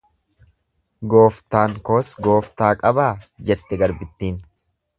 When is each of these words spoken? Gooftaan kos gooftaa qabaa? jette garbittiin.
Gooftaan 1.13 1.75
kos 1.91 2.09
gooftaa 2.29 2.73
qabaa? 2.81 3.13
jette 3.51 3.83
garbittiin. 3.83 4.45